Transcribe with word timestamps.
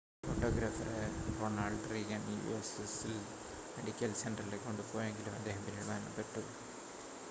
ഫോട്ടോഗ്രാഫറെ 0.21 1.01
Ronald 1.35 1.89
Reagan 1.91 2.23
UCLA 2.47 3.19
medical 3.75 4.13
സെൻ്ററിലേക്ക് 4.21 4.67
കൊണ്ടുപോയെങ്കിലും 4.67 5.35
അദ്ദേഹം 5.35 5.63
പിന്നീട് 5.65 5.89
മരണപ്പെട്ടു 5.89 6.43